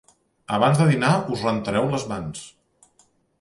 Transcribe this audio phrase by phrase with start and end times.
[0.55, 2.41] Abans de dinar us rentareu les mans.